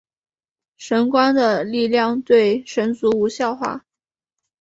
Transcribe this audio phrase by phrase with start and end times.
[0.77, 3.85] 神官的力量对神族无效化。